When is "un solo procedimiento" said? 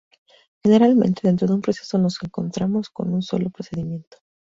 3.13-4.17